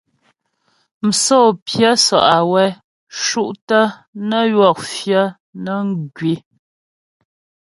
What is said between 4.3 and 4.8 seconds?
ywɔk